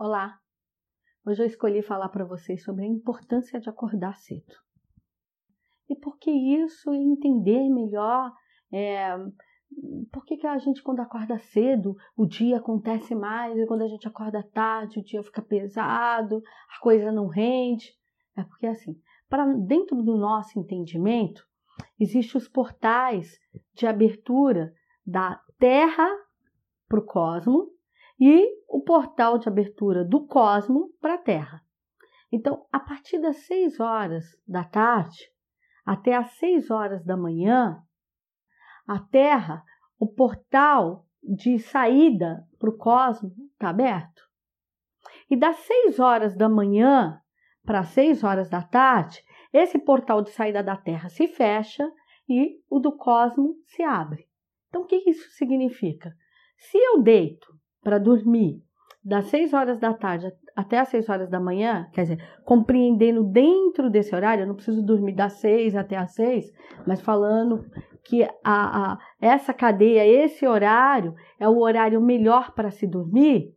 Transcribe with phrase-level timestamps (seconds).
[0.00, 0.38] Olá!
[1.26, 4.54] Hoje eu escolhi falar para vocês sobre a importância de acordar cedo.
[5.90, 8.32] E por que isso e entender melhor
[8.72, 9.16] é,
[10.12, 13.88] por que, que a gente, quando acorda cedo, o dia acontece mais, e quando a
[13.88, 16.40] gente acorda tarde, o dia fica pesado,
[16.76, 17.92] a coisa não rende.
[18.36, 18.94] É porque, assim,
[19.28, 21.42] para dentro do nosso entendimento,
[21.98, 23.36] existem os portais
[23.74, 24.72] de abertura
[25.04, 26.08] da Terra
[26.88, 27.76] para o cosmo
[28.18, 31.62] e o portal de abertura do cosmo para a Terra.
[32.30, 35.30] Então, a partir das 6 horas da tarde
[35.84, 37.82] até as 6 horas da manhã,
[38.86, 39.64] a Terra,
[39.98, 44.22] o portal de saída para o cosmo está aberto.
[45.30, 47.20] E das 6 horas da manhã
[47.64, 51.90] para as 6 horas da tarde, esse portal de saída da Terra se fecha
[52.28, 54.28] e o do cosmo se abre.
[54.68, 56.14] Então, o que isso significa?
[56.56, 57.46] Se eu deito
[57.82, 58.62] para dormir.
[59.04, 63.88] Das 6 horas da tarde até as 6 horas da manhã, quer dizer, compreendendo dentro
[63.88, 66.52] desse horário, eu não preciso dormir das 6 até as 6,
[66.84, 67.64] mas falando
[68.04, 73.54] que a, a, essa cadeia, esse horário, é o horário melhor para se dormir,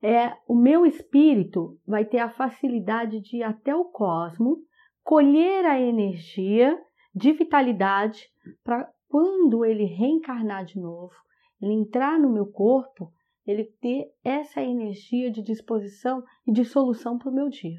[0.00, 4.58] é o meu espírito vai ter a facilidade de ir até o cosmo,
[5.02, 6.78] colher a energia
[7.12, 8.28] de vitalidade
[8.62, 11.14] para quando ele reencarnar de novo,
[11.60, 13.10] ele entrar no meu corpo,
[13.46, 17.78] ele ter essa energia de disposição e de solução para o meu dia.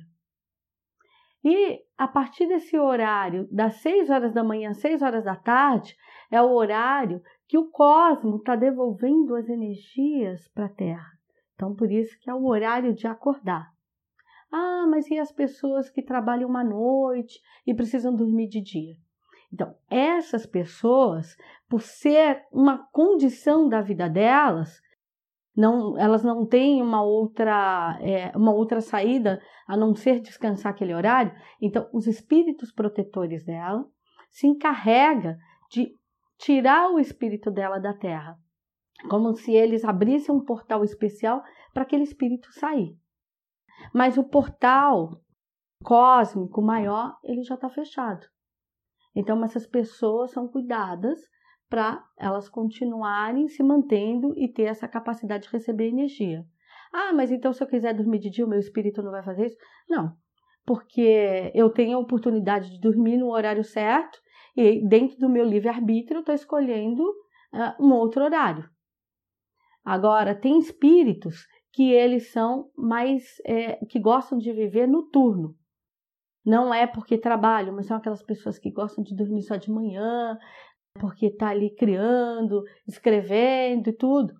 [1.44, 5.96] E a partir desse horário, das 6 horas da manhã às 6 horas da tarde,
[6.32, 11.12] é o horário que o cosmo está devolvendo as energias para a Terra.
[11.56, 13.72] Então, por isso que é o horário de acordar.
[14.52, 18.96] Ah, mas e as pessoas que trabalham uma noite e precisam dormir de dia?
[19.52, 21.36] Então, essas pessoas,
[21.70, 24.82] por ser uma condição da vida delas,
[25.58, 30.94] não, elas não têm uma outra, é, uma outra saída a não ser descansar aquele
[30.94, 31.34] horário.
[31.60, 33.84] Então, os espíritos protetores dela
[34.30, 35.36] se encarrega
[35.72, 35.98] de
[36.38, 38.38] tirar o espírito dela da Terra,
[39.10, 41.42] como se eles abrissem um portal especial
[41.74, 42.96] para aquele espírito sair.
[43.92, 45.20] Mas o portal
[45.84, 48.28] cósmico maior ele já está fechado.
[49.16, 51.20] Então, essas pessoas são cuidadas
[51.70, 56.46] para elas continuarem se mantendo e ter essa capacidade de receber energia.
[56.94, 59.48] Ah, mas então se eu quiser dormir de dia, o meu espírito não vai fazer
[59.48, 59.58] isso?
[59.90, 60.16] Não,
[60.66, 64.20] porque eu tenho a oportunidade de dormir no horário certo
[64.56, 68.70] e dentro do meu livre-arbítrio eu estou escolhendo uh, um outro horário.
[69.84, 75.56] Agora, tem espíritos que eles são mais, é, que gostam de viver noturno.
[76.44, 80.38] Não é porque trabalham, mas são aquelas pessoas que gostam de dormir só de manhã,
[80.98, 84.34] porque está ali criando, escrevendo e tudo.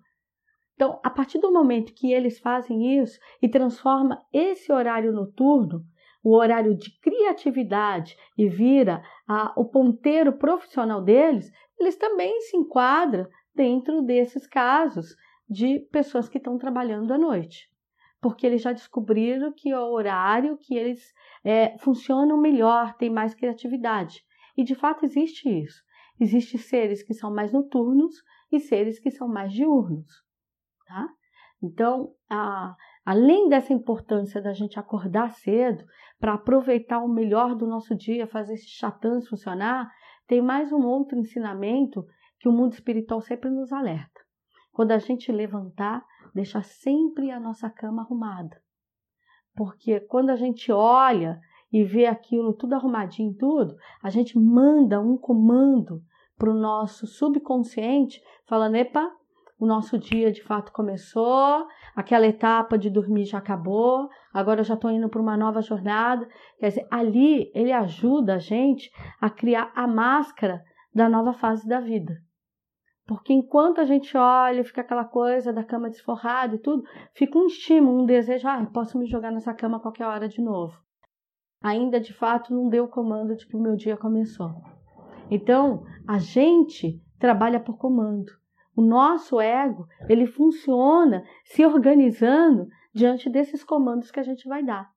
[0.74, 5.84] Então, a partir do momento que eles fazem isso e transforma esse horário noturno,
[6.22, 13.26] o horário de criatividade e vira a, o ponteiro profissional deles, eles também se enquadram
[13.54, 15.16] dentro desses casos
[15.48, 17.68] de pessoas que estão trabalhando à noite,
[18.20, 23.34] porque eles já descobriram que é o horário que eles é, funcionam melhor, tem mais
[23.34, 24.22] criatividade.
[24.56, 25.82] E de fato existe isso.
[26.20, 28.14] Existem seres que são mais noturnos
[28.50, 30.10] e seres que são mais diurnos,
[30.86, 31.08] tá?
[31.62, 32.74] Então, a,
[33.04, 35.84] além dessa importância da gente acordar cedo
[36.18, 39.90] para aproveitar o melhor do nosso dia, fazer esse chatãs funcionar,
[40.26, 42.06] tem mais um outro ensinamento
[42.38, 44.20] que o mundo espiritual sempre nos alerta.
[44.72, 46.04] Quando a gente levantar,
[46.34, 48.60] deixar sempre a nossa cama arrumada.
[49.56, 51.40] Porque quando a gente olha
[51.72, 56.02] e vê aquilo tudo arrumadinho, tudo, a gente manda um comando
[56.36, 59.10] para o nosso subconsciente, falando: epa,
[59.58, 64.74] o nosso dia de fato começou, aquela etapa de dormir já acabou, agora eu já
[64.74, 66.28] estou indo para uma nova jornada.
[66.58, 68.90] Quer dizer, ali ele ajuda a gente
[69.20, 70.62] a criar a máscara
[70.94, 72.14] da nova fase da vida.
[73.06, 77.46] Porque enquanto a gente olha, fica aquela coisa da cama desforrada e tudo, fica um
[77.46, 80.76] estímulo, um desejo, ah, posso me jogar nessa cama a qualquer hora de novo.
[81.60, 84.54] Ainda de fato não deu o comando de que o meu dia começou.
[85.30, 88.32] Então, a gente trabalha por comando.
[88.76, 94.88] O nosso ego, ele funciona se organizando diante desses comandos que a gente vai dar.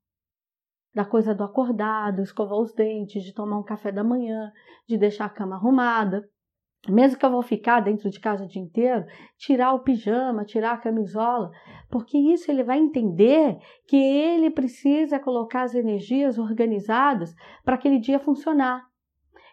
[0.93, 4.51] Da coisa do acordado, escovar os dentes, de tomar um café da manhã,
[4.87, 6.29] de deixar a cama arrumada.
[6.89, 9.05] Mesmo que eu vou ficar dentro de casa o dia inteiro,
[9.37, 11.51] tirar o pijama, tirar a camisola,
[11.89, 13.57] porque isso ele vai entender
[13.87, 18.89] que ele precisa colocar as energias organizadas para aquele dia funcionar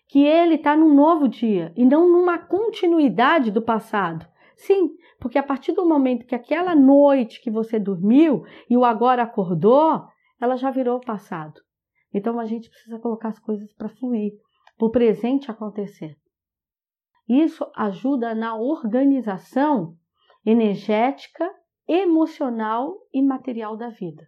[0.09, 4.27] que ele está num novo dia e não numa continuidade do passado.
[4.57, 4.91] Sim,
[5.21, 10.03] porque a partir do momento que aquela noite que você dormiu e o agora acordou,
[10.41, 11.61] ela já virou passado.
[12.13, 14.33] Então a gente precisa colocar as coisas para fluir,
[14.77, 16.17] para o presente acontecer.
[17.29, 19.97] Isso ajuda na organização
[20.45, 21.49] energética,
[21.87, 24.27] emocional e material da vida.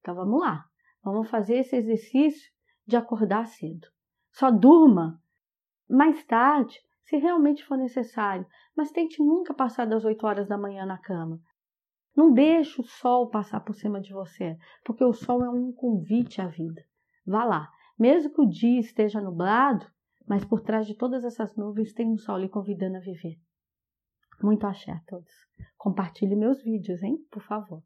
[0.00, 0.64] Então vamos lá,
[1.02, 2.50] vamos fazer esse exercício
[2.86, 3.88] de acordar cedo.
[4.32, 5.20] Só durma
[5.88, 8.46] mais tarde, se realmente for necessário,
[8.76, 11.40] mas tente nunca passar das 8 horas da manhã na cama.
[12.14, 16.40] Não deixe o sol passar por cima de você, porque o sol é um convite
[16.40, 16.84] à vida.
[17.26, 17.68] Vá lá.
[17.98, 19.86] Mesmo que o dia esteja nublado,
[20.30, 23.36] mas por trás de todas essas nuvens tem um sol lhe convidando a viver.
[24.40, 25.32] Muito axé a todos.
[25.76, 27.16] Compartilhe meus vídeos, hein?
[27.32, 27.82] Por favor.